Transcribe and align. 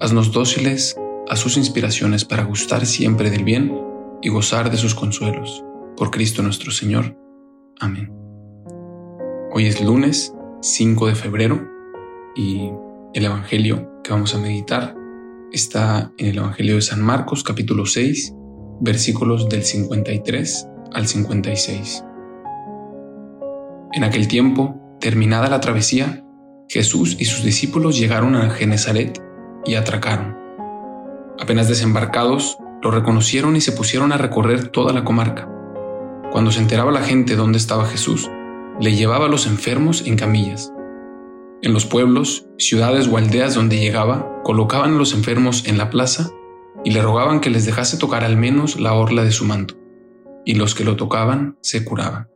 haznos 0.00 0.32
dóciles 0.32 0.96
a 1.28 1.36
sus 1.36 1.56
inspiraciones 1.58 2.24
para 2.24 2.44
gustar 2.44 2.86
siempre 2.86 3.30
del 3.30 3.44
bien 3.44 3.78
y 4.22 4.30
gozar 4.30 4.70
de 4.70 4.78
sus 4.78 4.94
consuelos. 4.94 5.62
Por 5.96 6.10
Cristo 6.10 6.42
nuestro 6.42 6.70
Señor. 6.70 7.16
Amén. 7.78 8.10
Hoy 9.52 9.66
es 9.66 9.82
lunes 9.82 10.34
5 10.62 11.06
de 11.06 11.14
febrero 11.14 11.68
y 12.34 12.70
el 13.12 13.24
Evangelio 13.24 14.00
que 14.02 14.12
vamos 14.12 14.34
a 14.34 14.38
meditar 14.38 14.96
está 15.52 16.12
en 16.16 16.28
el 16.28 16.38
Evangelio 16.38 16.76
de 16.76 16.82
San 16.82 17.02
Marcos 17.02 17.44
capítulo 17.44 17.84
6 17.84 18.34
versículos 18.80 19.48
del 19.50 19.62
53 19.62 20.68
al 20.94 21.06
56. 21.06 22.04
En 23.92 24.04
aquel 24.04 24.28
tiempo, 24.28 24.96
terminada 25.00 25.48
la 25.48 25.60
travesía, 25.60 26.24
Jesús 26.68 27.16
y 27.18 27.26
sus 27.26 27.44
discípulos 27.44 27.98
llegaron 27.98 28.36
a 28.36 28.48
Genezaret 28.50 29.20
y 29.70 29.76
atracaron. 29.76 30.36
Apenas 31.38 31.68
desembarcados, 31.68 32.58
lo 32.82 32.90
reconocieron 32.90 33.54
y 33.54 33.60
se 33.60 33.70
pusieron 33.70 34.10
a 34.10 34.16
recorrer 34.16 34.66
toda 34.66 34.92
la 34.92 35.04
comarca. 35.04 35.48
Cuando 36.32 36.50
se 36.50 36.60
enteraba 36.60 36.90
la 36.90 37.02
gente 37.02 37.36
dónde 37.36 37.58
estaba 37.58 37.86
Jesús, 37.86 38.28
le 38.80 38.96
llevaba 38.96 39.26
a 39.26 39.28
los 39.28 39.46
enfermos 39.46 40.04
en 40.06 40.16
camillas. 40.16 40.72
En 41.62 41.72
los 41.72 41.86
pueblos, 41.86 42.46
ciudades 42.58 43.06
o 43.06 43.16
aldeas 43.16 43.54
donde 43.54 43.78
llegaba, 43.78 44.42
colocaban 44.42 44.94
a 44.94 44.98
los 44.98 45.14
enfermos 45.14 45.68
en 45.68 45.78
la 45.78 45.88
plaza 45.88 46.30
y 46.84 46.90
le 46.90 47.00
rogaban 47.00 47.40
que 47.40 47.50
les 47.50 47.64
dejase 47.64 47.96
tocar 47.96 48.24
al 48.24 48.36
menos 48.36 48.80
la 48.80 48.94
orla 48.94 49.22
de 49.22 49.30
su 49.30 49.44
manto, 49.44 49.74
y 50.44 50.54
los 50.54 50.74
que 50.74 50.84
lo 50.84 50.96
tocaban 50.96 51.58
se 51.60 51.84
curaban. 51.84 52.28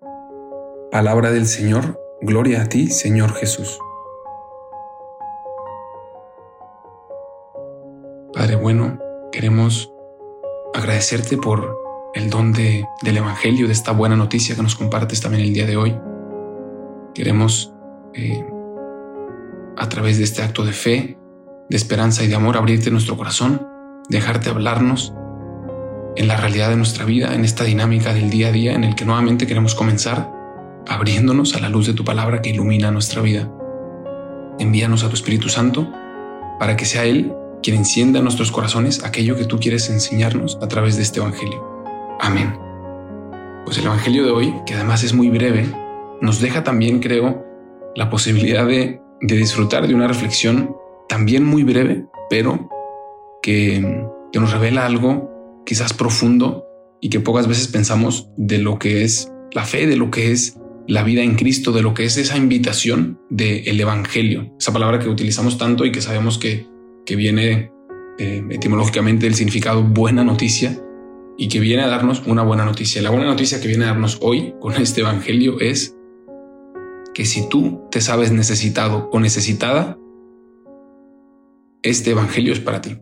Palabra 0.92 1.32
del 1.32 1.46
Señor, 1.46 1.98
gloria 2.20 2.62
a 2.62 2.68
ti, 2.68 2.88
Señor 2.88 3.32
Jesús. 3.32 3.80
Bueno, 8.54 8.98
queremos 9.32 9.92
agradecerte 10.74 11.36
por 11.36 11.76
el 12.14 12.30
don 12.30 12.52
del 12.52 13.16
Evangelio, 13.16 13.66
de 13.66 13.72
esta 13.72 13.92
buena 13.92 14.16
noticia 14.16 14.54
que 14.54 14.62
nos 14.62 14.76
compartes 14.76 15.20
también 15.20 15.42
el 15.44 15.52
día 15.52 15.66
de 15.66 15.76
hoy. 15.76 15.96
Queremos, 17.14 17.72
eh, 18.14 18.44
a 19.76 19.88
través 19.88 20.18
de 20.18 20.24
este 20.24 20.42
acto 20.42 20.64
de 20.64 20.72
fe, 20.72 21.18
de 21.68 21.76
esperanza 21.76 22.22
y 22.22 22.28
de 22.28 22.36
amor, 22.36 22.56
abrirte 22.56 22.90
nuestro 22.90 23.16
corazón, 23.16 23.66
dejarte 24.08 24.50
hablarnos 24.50 25.12
en 26.16 26.28
la 26.28 26.36
realidad 26.36 26.70
de 26.70 26.76
nuestra 26.76 27.04
vida, 27.04 27.34
en 27.34 27.44
esta 27.44 27.64
dinámica 27.64 28.14
del 28.14 28.30
día 28.30 28.48
a 28.48 28.52
día 28.52 28.74
en 28.74 28.84
el 28.84 28.94
que 28.94 29.04
nuevamente 29.04 29.46
queremos 29.46 29.74
comenzar 29.74 30.30
abriéndonos 30.86 31.56
a 31.56 31.60
la 31.60 31.68
luz 31.68 31.86
de 31.86 31.94
tu 31.94 32.04
palabra 32.04 32.40
que 32.40 32.50
ilumina 32.50 32.90
nuestra 32.90 33.20
vida. 33.20 33.50
Envíanos 34.58 35.02
a 35.02 35.08
tu 35.08 35.14
Espíritu 35.14 35.48
Santo 35.48 35.90
para 36.60 36.76
que 36.76 36.84
sea 36.84 37.04
Él 37.04 37.34
quien 37.64 37.78
encienda 37.78 38.18
en 38.18 38.24
nuestros 38.24 38.52
corazones 38.52 39.02
aquello 39.04 39.36
que 39.36 39.46
tú 39.46 39.58
quieres 39.58 39.88
enseñarnos 39.88 40.58
a 40.60 40.68
través 40.68 40.96
de 40.96 41.02
este 41.02 41.18
Evangelio. 41.18 41.64
Amén. 42.20 42.54
Pues 43.64 43.78
el 43.78 43.86
Evangelio 43.86 44.26
de 44.26 44.32
hoy, 44.32 44.54
que 44.66 44.74
además 44.74 45.02
es 45.02 45.14
muy 45.14 45.30
breve, 45.30 45.66
nos 46.20 46.40
deja 46.40 46.62
también, 46.62 47.00
creo, 47.00 47.42
la 47.96 48.10
posibilidad 48.10 48.66
de, 48.66 49.00
disfrutar 49.22 49.88
de 49.88 49.94
una 49.94 50.06
reflexión 50.06 50.76
también 51.08 51.42
muy 51.42 51.62
breve, 51.62 52.04
pero 52.28 52.68
que, 53.42 54.06
que 54.30 54.40
nos 54.40 54.52
revela 54.52 54.84
algo 54.84 55.62
quizás 55.64 55.94
profundo 55.94 56.66
y 57.00 57.08
que 57.08 57.20
pocas 57.20 57.48
veces 57.48 57.68
pensamos 57.68 58.28
de 58.36 58.58
lo 58.58 58.78
que 58.78 59.04
es 59.04 59.32
la 59.52 59.64
fe, 59.64 59.86
de 59.86 59.96
lo 59.96 60.10
que 60.10 60.32
es 60.32 60.58
la 60.86 61.02
vida 61.02 61.22
en 61.22 61.36
Cristo, 61.36 61.72
de 61.72 61.80
lo 61.80 61.94
que 61.94 62.04
es 62.04 62.18
esa 62.18 62.36
invitación 62.36 63.18
del 63.30 63.80
Evangelio, 63.80 64.54
esa 64.60 64.74
palabra 64.74 64.98
que 64.98 65.08
utilizamos 65.08 65.56
tanto 65.56 65.86
y 65.86 65.92
que 65.92 66.02
sabemos 66.02 66.36
que, 66.36 66.73
que 67.04 67.16
viene 67.16 67.72
eh, 68.18 68.44
etimológicamente 68.50 69.26
del 69.26 69.34
significado 69.34 69.82
buena 69.82 70.24
noticia 70.24 70.80
y 71.36 71.48
que 71.48 71.60
viene 71.60 71.82
a 71.82 71.88
darnos 71.88 72.22
una 72.26 72.42
buena 72.42 72.64
noticia. 72.64 73.02
La 73.02 73.10
buena 73.10 73.26
noticia 73.26 73.60
que 73.60 73.68
viene 73.68 73.84
a 73.84 73.88
darnos 73.88 74.18
hoy 74.22 74.54
con 74.60 74.74
este 74.80 75.00
Evangelio 75.00 75.60
es 75.60 75.96
que 77.14 77.24
si 77.24 77.48
tú 77.48 77.82
te 77.90 78.00
sabes 78.00 78.32
necesitado 78.32 79.08
o 79.12 79.20
necesitada, 79.20 79.98
este 81.82 82.10
Evangelio 82.10 82.52
es 82.52 82.60
para 82.60 82.80
ti. 82.80 82.98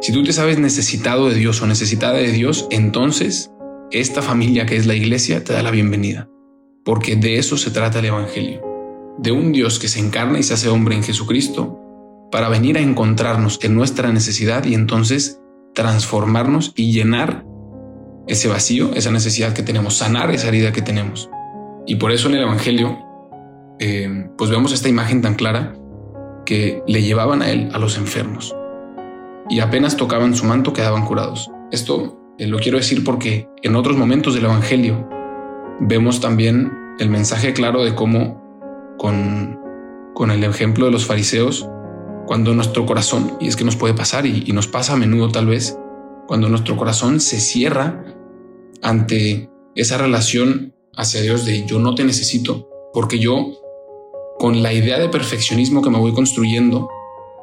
Si 0.00 0.12
tú 0.12 0.22
te 0.22 0.32
sabes 0.32 0.58
necesitado 0.58 1.28
de 1.28 1.34
Dios 1.34 1.60
o 1.60 1.66
necesitada 1.66 2.14
de 2.14 2.32
Dios, 2.32 2.66
entonces 2.70 3.50
esta 3.90 4.22
familia 4.22 4.66
que 4.66 4.76
es 4.76 4.86
la 4.86 4.94
iglesia 4.94 5.42
te 5.44 5.52
da 5.52 5.62
la 5.62 5.70
bienvenida 5.70 6.28
porque 6.88 7.16
de 7.16 7.36
eso 7.36 7.58
se 7.58 7.70
trata 7.70 7.98
el 7.98 8.06
Evangelio, 8.06 8.62
de 9.18 9.30
un 9.30 9.52
Dios 9.52 9.78
que 9.78 9.88
se 9.88 10.00
encarna 10.00 10.38
y 10.38 10.42
se 10.42 10.54
hace 10.54 10.70
hombre 10.70 10.94
en 10.94 11.02
Jesucristo 11.02 11.78
para 12.30 12.48
venir 12.48 12.76
a 12.78 12.80
encontrarnos 12.80 13.58
en 13.62 13.74
nuestra 13.74 14.12
necesidad 14.12 14.64
y 14.64 14.74
entonces 14.74 15.40
transformarnos 15.74 16.72
y 16.76 16.92
llenar 16.92 17.44
ese 18.26 18.48
vacío, 18.48 18.90
esa 18.94 19.10
necesidad 19.10 19.54
que 19.54 19.62
tenemos, 19.62 19.96
sanar 19.96 20.30
esa 20.30 20.48
herida 20.48 20.72
que 20.72 20.82
tenemos. 20.82 21.30
Y 21.86 21.96
por 21.96 22.12
eso 22.12 22.28
en 22.28 22.34
el 22.34 22.42
Evangelio, 22.42 22.98
eh, 23.78 24.28
pues 24.36 24.50
vemos 24.50 24.72
esta 24.72 24.88
imagen 24.88 25.22
tan 25.22 25.34
clara 25.34 25.74
que 26.44 26.82
le 26.86 27.02
llevaban 27.02 27.42
a 27.42 27.50
él 27.50 27.70
a 27.72 27.78
los 27.78 27.96
enfermos 27.96 28.54
y 29.48 29.60
apenas 29.60 29.96
tocaban 29.96 30.34
su 30.34 30.44
manto 30.44 30.72
quedaban 30.72 31.04
curados. 31.04 31.50
Esto 31.70 32.18
eh, 32.38 32.46
lo 32.46 32.58
quiero 32.58 32.78
decir 32.78 33.04
porque 33.04 33.48
en 33.62 33.76
otros 33.76 33.96
momentos 33.96 34.34
del 34.34 34.44
Evangelio 34.44 35.08
vemos 35.80 36.20
también 36.20 36.72
el 36.98 37.08
mensaje 37.10 37.52
claro 37.52 37.84
de 37.84 37.94
cómo 37.94 38.42
con, 38.98 39.58
con 40.14 40.30
el 40.30 40.44
ejemplo 40.44 40.86
de 40.86 40.92
los 40.92 41.06
fariseos, 41.06 41.68
cuando 42.28 42.54
nuestro 42.54 42.84
corazón, 42.84 43.38
y 43.40 43.48
es 43.48 43.56
que 43.56 43.64
nos 43.64 43.74
puede 43.74 43.94
pasar 43.94 44.26
y, 44.26 44.44
y 44.46 44.52
nos 44.52 44.68
pasa 44.68 44.92
a 44.92 44.96
menudo 44.96 45.30
tal 45.30 45.46
vez, 45.46 45.78
cuando 46.26 46.50
nuestro 46.50 46.76
corazón 46.76 47.20
se 47.20 47.40
cierra 47.40 48.04
ante 48.82 49.48
esa 49.74 49.96
relación 49.96 50.74
hacia 50.94 51.22
Dios 51.22 51.46
de 51.46 51.66
yo 51.66 51.78
no 51.78 51.94
te 51.94 52.04
necesito, 52.04 52.68
porque 52.92 53.18
yo 53.18 53.46
con 54.38 54.62
la 54.62 54.74
idea 54.74 54.98
de 54.98 55.08
perfeccionismo 55.08 55.80
que 55.80 55.88
me 55.88 55.98
voy 55.98 56.12
construyendo, 56.12 56.90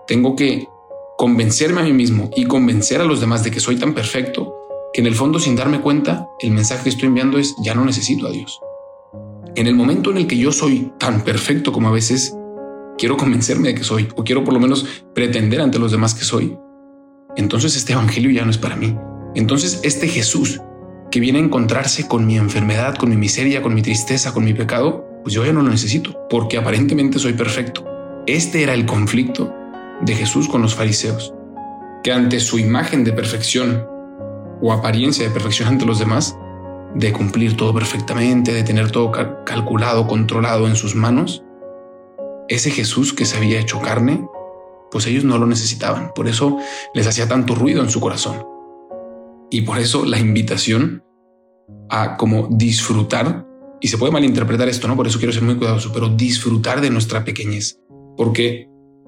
tengo 0.06 0.36
que 0.36 0.68
convencerme 1.18 1.82
a 1.82 1.86
mí 1.86 1.94
mismo 1.94 2.30
y 2.36 2.46
convencer 2.46 3.02
a 3.02 3.06
los 3.06 3.20
demás 3.20 3.44
de 3.44 3.50
que 3.50 3.60
soy 3.60 3.78
tan 3.78 3.96
perfecto 3.96 4.54
que 4.94 5.02
en 5.02 5.08
el 5.08 5.16
fondo 5.16 5.40
sin 5.40 5.56
darme 5.56 5.82
cuenta, 5.82 6.30
el 6.40 6.52
mensaje 6.52 6.84
que 6.84 6.90
estoy 6.90 7.08
enviando 7.08 7.40
es 7.40 7.56
ya 7.64 7.74
no 7.74 7.86
necesito 7.86 8.28
a 8.28 8.32
Dios. 8.32 8.62
En 9.56 9.66
el 9.66 9.74
momento 9.74 10.12
en 10.12 10.18
el 10.18 10.28
que 10.28 10.38
yo 10.38 10.52
soy 10.52 10.92
tan 11.00 11.24
perfecto 11.24 11.72
como 11.72 11.88
a 11.88 11.92
veces 11.92 12.38
quiero 12.98 13.18
convencerme 13.18 13.70
de 13.70 13.76
que 13.76 13.84
soy, 13.84 14.08
o 14.16 14.24
quiero 14.24 14.44
por 14.44 14.54
lo 14.54 14.60
menos 14.60 14.86
pretender 15.14 15.62
ante 15.62 15.80
los 15.80 15.92
demás 15.92 16.14
que 16.14 16.24
soy, 16.24 16.58
entonces 17.36 17.76
este 17.76 17.94
Evangelio 17.94 18.32
ya 18.32 18.46
no 18.46 18.52
es 18.52 18.58
para 18.58 18.76
mí. 18.76 18.98
Entonces 19.36 19.82
este 19.84 20.08
Jesús 20.08 20.62
que 21.12 21.20
viene 21.20 21.40
a 21.40 21.44
encontrarse 21.44 22.08
con 22.08 22.26
mi 22.26 22.38
enfermedad, 22.38 22.96
con 22.96 23.10
mi 23.10 23.16
miseria, 23.16 23.62
con 23.62 23.74
mi 23.74 23.82
tristeza, 23.82 24.34
con 24.34 24.44
mi 24.44 24.54
pecado, 24.54 25.06
pues 25.24 25.34
yo 25.34 25.46
ya 25.46 25.54
no 25.54 25.62
lo 25.62 25.70
necesito, 25.70 26.28
porque 26.30 26.58
aparentemente 26.58 27.20
soy 27.20 27.34
perfecto. 27.34 27.86
Este 28.28 28.64
era 28.64 28.74
el 28.74 28.86
conflicto 28.86 29.54
de 30.02 30.14
Jesús 30.14 30.50
con 30.50 30.62
los 30.62 30.76
fariseos, 30.76 31.34
que 32.04 32.12
ante 32.12 32.42
su 32.42 32.60
imagen 32.60 33.04
de 33.04 33.14
perfección 33.14 33.88
o 34.62 34.74
apariencia 34.74 35.26
de 35.26 35.32
perfección 35.32 35.70
ante 35.70 35.86
los 35.86 36.00
demás, 36.00 36.38
de 36.96 37.14
cumplir 37.14 37.56
todo 37.56 37.74
perfectamente, 37.74 38.52
de 38.52 38.64
tener 38.64 38.92
todo 38.92 39.12
calculado, 39.46 40.08
controlado 40.08 40.68
en 40.68 40.76
sus 40.76 40.96
manos, 40.96 41.45
ese 42.48 42.72
Jesús 42.72 43.14
que 43.14 43.26
se 43.26 43.38
había 43.38 43.60
hecho 43.60 43.82
carne, 43.82 44.28
pues 44.92 45.08
ellos 45.08 45.24
no 45.24 45.38
lo 45.38 45.46
necesitaban. 45.46 46.12
Por 46.16 46.28
eso 46.28 46.58
les 46.94 47.08
hacía 47.08 47.28
tanto 47.28 47.56
ruido 47.56 47.82
en 47.82 47.90
su 47.90 48.00
corazón. 48.00 48.46
Y 49.50 49.62
por 49.62 49.80
eso 49.80 50.06
la 50.06 50.20
invitación 50.20 51.04
a 51.90 52.18
como 52.18 52.48
disfrutar, 52.52 53.46
y 53.82 53.88
se 53.88 53.98
puede 53.98 54.12
malinterpretar 54.12 54.70
esto, 54.70 54.88
¿no? 54.88 54.96
Por 54.96 55.08
eso 55.08 55.18
quiero 55.18 55.34
ser 55.34 55.44
muy 55.44 55.56
cuidadoso, 55.56 55.92
pero 55.94 56.10
disfrutar 56.10 56.82
de 56.82 56.90
nuestra 56.90 57.24
pequeñez. 57.24 57.80
Porque 58.18 58.68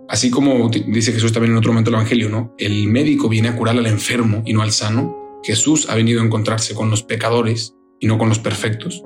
así 0.10 0.30
como 0.30 0.69
dice 0.69 1.13
Jesús 1.13 1.31
también 1.31 1.54
en 1.54 1.57
otro 1.57 1.72
momento 1.72 1.90
del 1.90 2.00
Evangelio, 2.00 2.30
¿no? 2.30 2.54
El 2.57 2.88
médico 2.88 3.30
viene 3.30 3.50
a 3.50 3.56
curar 3.56 3.78
al 3.78 3.88
enfermo 3.88 4.44
y 4.45 4.54
no 4.54 4.62
al 4.62 4.72
sano. 4.72 5.16
Jesús 5.44 5.90
ha 5.90 5.95
venido 5.95 6.22
a 6.22 6.25
encontrarse 6.25 6.75
con 6.75 6.90
los 6.90 7.04
pecadores 7.04 7.74
y 8.00 8.07
no 8.07 8.18
con 8.18 8.30
los 8.30 8.40
perfectos, 8.40 9.04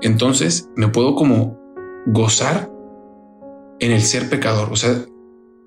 entonces 0.00 0.68
me 0.76 0.88
puedo 0.88 1.14
como 1.14 1.58
gozar 2.06 2.70
en 3.80 3.92
el 3.92 4.02
ser 4.02 4.28
pecador. 4.28 4.72
O 4.72 4.76
sea, 4.76 5.04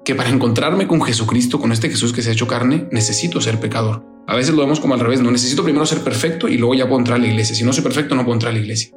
que 0.04 0.16
para 0.16 0.30
encontrarme 0.30 0.88
con 0.88 1.02
Jesucristo, 1.02 1.60
con 1.60 1.72
este 1.72 1.90
Jesús 1.90 2.14
que 2.14 2.22
se 2.22 2.30
ha 2.30 2.34
hecho 2.34 2.48
carne, 2.48 2.88
necesito 2.92 3.42
ser 3.42 3.60
pecador. 3.60 4.06
A 4.28 4.36
veces 4.36 4.54
lo 4.54 4.62
vemos 4.62 4.80
como 4.80 4.94
al 4.94 5.00
revés, 5.00 5.22
no 5.22 5.32
necesito 5.32 5.64
primero 5.64 5.86
ser 5.86 6.02
perfecto 6.02 6.48
y 6.48 6.58
luego 6.58 6.74
ya 6.74 6.88
puedo 6.88 7.00
entrar 7.00 7.18
a 7.18 7.22
la 7.22 7.28
iglesia. 7.28 7.56
Si 7.56 7.64
no 7.64 7.74
soy 7.74 7.84
perfecto, 7.84 8.16
no 8.16 8.24
puedo 8.24 8.36
entrar 8.36 8.52
a 8.52 8.54
la 8.54 8.62
iglesia. 8.62 8.92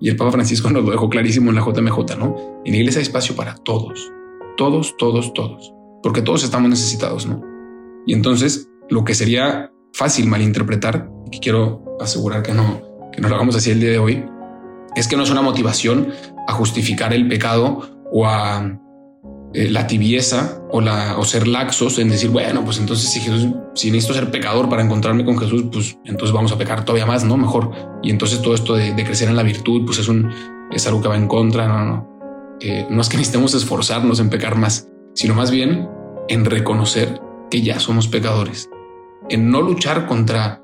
Y 0.00 0.08
el 0.08 0.16
Papa 0.16 0.32
Francisco 0.32 0.70
nos 0.72 0.84
lo 0.84 0.90
dejó 0.90 1.08
clarísimo 1.08 1.50
en 1.50 1.56
la 1.56 1.62
JMJ, 1.62 2.16
¿no? 2.18 2.62
En 2.64 2.72
la 2.72 2.78
iglesia 2.78 3.00
hay 3.00 3.04
espacio 3.04 3.36
para 3.36 3.54
todos, 3.56 4.10
todos, 4.56 4.96
todos, 4.96 5.32
todos, 5.34 5.72
porque 6.02 6.22
todos 6.22 6.44
estamos 6.44 6.70
necesitados, 6.70 7.26
¿no? 7.26 7.42
Y 8.06 8.14
entonces 8.14 8.68
lo 8.88 9.04
que 9.04 9.14
sería 9.14 9.70
fácil 9.92 10.26
malinterpretar, 10.26 11.10
que 11.30 11.38
quiero 11.38 11.84
asegurar 12.00 12.42
que 12.42 12.54
no, 12.54 12.80
que 13.12 13.20
no 13.20 13.28
lo 13.28 13.34
hagamos 13.34 13.56
así 13.56 13.70
el 13.70 13.80
día 13.80 13.90
de 13.90 13.98
hoy, 13.98 14.24
es 14.96 15.06
que 15.06 15.16
no 15.16 15.22
es 15.22 15.30
una 15.30 15.42
motivación 15.42 16.08
a 16.48 16.52
justificar 16.52 17.12
el 17.12 17.28
pecado 17.28 17.99
o 18.12 18.26
a 18.26 18.80
eh, 19.52 19.68
la 19.68 19.88
tibieza 19.88 20.62
o, 20.70 20.80
la, 20.80 21.18
o 21.18 21.24
ser 21.24 21.48
laxos 21.48 21.98
en 21.98 22.08
decir, 22.08 22.30
bueno, 22.30 22.64
pues 22.64 22.78
entonces 22.78 23.10
si 23.10 23.18
Jesús, 23.18 23.48
si 23.74 23.90
necesito 23.90 24.14
ser 24.14 24.30
pecador 24.30 24.68
para 24.68 24.82
encontrarme 24.82 25.24
con 25.24 25.36
Jesús, 25.38 25.64
pues 25.72 25.98
entonces 26.04 26.32
vamos 26.32 26.52
a 26.52 26.58
pecar 26.58 26.84
todavía 26.84 27.04
más, 27.04 27.24
¿no? 27.24 27.36
Mejor. 27.36 27.72
Y 28.00 28.10
entonces 28.10 28.40
todo 28.42 28.54
esto 28.54 28.74
de, 28.74 28.94
crecer 29.04 29.28
en 29.28 29.34
la 29.34 29.42
virtud, 29.42 29.84
pues 29.84 29.98
es, 29.98 30.08
un, 30.08 30.30
es 30.70 30.86
algo 30.86 31.02
que 31.02 31.08
va 31.08 31.16
en 31.16 31.26
contra, 31.26 31.66
no, 31.66 31.84
no. 31.84 32.58
Eh, 32.60 32.86
no 32.90 33.00
es 33.00 33.08
que 33.08 33.16
necesitemos 33.18 33.52
esforzarnos 33.54 34.20
en 34.20 34.30
pecar 34.30 34.56
más, 34.56 34.88
sino 35.14 35.34
más 35.34 35.50
bien 35.50 35.88
en 36.28 36.44
reconocer 36.44 37.20
que 37.50 37.62
ya 37.62 37.80
somos 37.80 38.06
pecadores, 38.06 38.70
en 39.28 39.50
no 39.50 39.62
luchar 39.62 40.06
contra, 40.06 40.62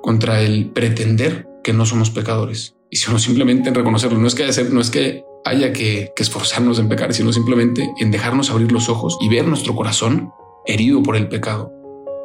contra 0.00 0.40
el 0.42 0.70
pretender 0.70 1.48
que 1.64 1.72
no 1.72 1.86
somos 1.86 2.10
pecadores, 2.10 2.76
y 2.88 2.96
sino 2.98 3.18
simplemente 3.18 3.68
en 3.68 3.74
reconocerlo. 3.74 4.20
No 4.20 4.28
es 4.28 4.36
que, 4.36 4.44
no 4.70 4.80
es 4.80 4.90
que 4.90 5.24
haya 5.44 5.72
que, 5.72 6.12
esforzarnos 6.16 6.78
en 6.78 6.88
pecar, 6.88 7.12
sino 7.14 7.32
simplemente 7.32 7.92
en 7.98 8.10
dejarnos 8.10 8.50
abrir 8.50 8.70
los 8.72 8.88
ojos 8.88 9.18
y 9.20 9.28
ver 9.28 9.46
nuestro 9.46 9.74
corazón 9.74 10.32
herido 10.66 11.02
por 11.02 11.16
el 11.16 11.28
pecado, 11.28 11.72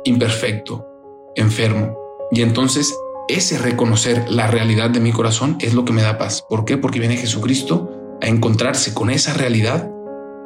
imperfecto, 0.03 0.85
enfermo. 1.35 1.97
Y 2.31 2.41
entonces 2.41 2.95
ese 3.27 3.57
reconocer 3.57 4.29
la 4.29 4.47
realidad 4.47 4.89
de 4.89 4.99
mi 4.99 5.11
corazón 5.11 5.57
es 5.59 5.73
lo 5.73 5.83
que 5.85 5.93
me 5.93 6.01
da 6.01 6.17
paz. 6.17 6.45
¿Por 6.47 6.65
qué? 6.65 6.77
Porque 6.77 6.99
viene 6.99 7.17
Jesucristo 7.17 7.89
a 8.21 8.27
encontrarse 8.27 8.93
con 8.93 9.09
esa 9.09 9.33
realidad 9.33 9.91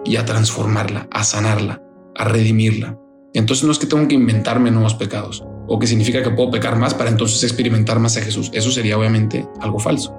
y 0.03 0.15
a 0.15 0.25
transformarla, 0.25 1.07
a 1.11 1.23
sanarla, 1.23 1.81
a 2.15 2.25
redimirla. 2.25 2.97
Entonces 3.33 3.65
no 3.65 3.71
es 3.71 3.79
que 3.79 3.87
tengo 3.87 4.07
que 4.07 4.15
inventarme 4.15 4.71
nuevos 4.71 4.95
pecados 4.95 5.43
o 5.67 5.79
que 5.79 5.87
significa 5.87 6.23
que 6.23 6.31
puedo 6.31 6.51
pecar 6.51 6.75
más 6.75 6.93
para 6.93 7.09
entonces 7.09 7.43
experimentar 7.43 7.99
más 7.99 8.17
a 8.17 8.21
Jesús. 8.21 8.49
Eso 8.53 8.71
sería 8.71 8.97
obviamente 8.97 9.47
algo 9.61 9.79
falso, 9.79 10.13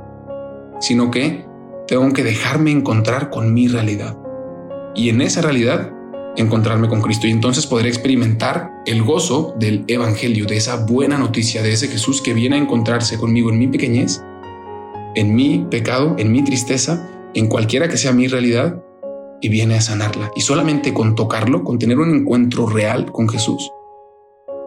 sino 0.80 1.10
que 1.10 1.44
tengo 1.86 2.12
que 2.12 2.24
dejarme 2.24 2.70
encontrar 2.70 3.30
con 3.30 3.52
mi 3.52 3.68
realidad. 3.68 4.16
Y 4.94 5.08
en 5.08 5.20
esa 5.20 5.40
realidad 5.40 5.92
encontrarme 6.36 6.88
con 6.88 7.02
Cristo 7.02 7.26
y 7.26 7.30
entonces 7.30 7.66
podré 7.66 7.88
experimentar 7.88 8.70
el 8.86 9.02
gozo 9.02 9.54
del 9.58 9.84
Evangelio, 9.86 10.46
de 10.46 10.56
esa 10.56 10.84
buena 10.86 11.18
noticia, 11.18 11.62
de 11.62 11.72
ese 11.72 11.88
Jesús 11.88 12.22
que 12.22 12.34
viene 12.34 12.56
a 12.56 12.60
encontrarse 12.60 13.18
conmigo 13.18 13.50
en 13.50 13.58
mi 13.58 13.68
pequeñez, 13.68 14.22
en 15.14 15.34
mi 15.34 15.66
pecado, 15.70 16.14
en 16.18 16.32
mi 16.32 16.42
tristeza, 16.42 17.08
en 17.34 17.48
cualquiera 17.48 17.88
que 17.88 17.96
sea 17.96 18.12
mi 18.12 18.28
realidad 18.28 18.82
y 19.40 19.48
viene 19.48 19.74
a 19.74 19.80
sanarla. 19.80 20.30
Y 20.34 20.40
solamente 20.40 20.94
con 20.94 21.14
tocarlo, 21.14 21.64
con 21.64 21.78
tener 21.78 21.98
un 21.98 22.14
encuentro 22.14 22.66
real 22.66 23.10
con 23.12 23.28
Jesús, 23.28 23.70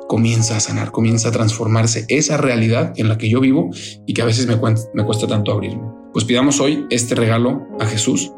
comienza 0.08 0.58
a 0.58 0.60
sanar, 0.60 0.92
comienza 0.92 1.30
a 1.30 1.32
transformarse 1.32 2.06
esa 2.10 2.38
realidad 2.38 2.94
en 2.98 3.10
la 3.10 3.18
que 3.18 3.30
yo 3.30 3.40
vivo 3.40 3.72
y 4.06 4.14
que 4.14 4.22
a 4.22 4.26
veces 4.26 4.46
me, 4.48 4.56
me 4.94 5.04
cuesta 5.04 5.28
tanto 5.28 5.52
abrirme. 5.52 6.05
Pues 6.16 6.24
pidamos 6.24 6.62
hoy 6.62 6.86
este 6.92 7.14
regalo 7.14 7.68
a 7.78 7.86
Jesús 7.86 8.32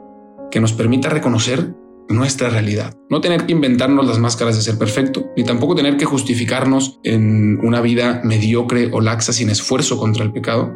que 0.50 0.60
nos 0.60 0.74
permita 0.74 1.10
reconocer 1.10 1.76
nuestra 2.10 2.50
realidad. 2.50 2.96
No 3.08 3.22
tener 3.22 3.46
que 3.46 3.52
inventarnos 3.52 4.08
las 4.08 4.18
máscaras 4.18 4.56
de 4.56 4.64
ser 4.64 4.80
perfecto, 4.80 5.28
ni 5.38 5.44
tampoco 5.44 5.76
tener 5.76 5.96
que 5.96 6.06
justificarnos 6.06 7.00
en 7.04 7.60
una 7.64 7.80
vida 7.82 8.22
mediocre 8.24 8.90
o 8.92 9.00
laxa 9.00 9.32
sin 9.32 9.52
esfuerzo 9.52 10.00
contra 10.00 10.24
el 10.24 10.34
pecado, 10.34 10.74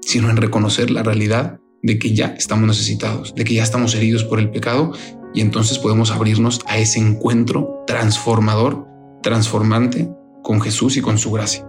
sino 0.00 0.30
en 0.30 0.38
reconocer 0.38 0.90
la 0.90 1.02
realidad 1.02 1.60
de 1.82 1.98
que 1.98 2.14
ya 2.14 2.28
estamos 2.28 2.66
necesitados, 2.66 3.34
de 3.34 3.44
que 3.44 3.52
ya 3.52 3.62
estamos 3.62 3.94
heridos 3.94 4.24
por 4.24 4.40
el 4.40 4.50
pecado 4.50 4.92
y 5.34 5.42
entonces 5.42 5.78
podemos 5.78 6.10
abrirnos 6.12 6.62
a 6.66 6.78
ese 6.78 6.98
encuentro 6.98 7.84
transformador 7.86 8.86
transformante 9.22 10.08
con 10.42 10.62
Jesús 10.62 10.96
y 10.96 11.02
con 11.02 11.18
su 11.18 11.30
gracia. 11.30 11.68